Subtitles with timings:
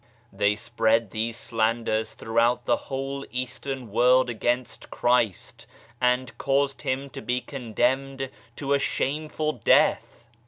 [0.33, 5.67] They spread these slanders throughout the whole Eastern world against Christ,
[6.01, 10.25] and caused Him to be condemned to a shameful death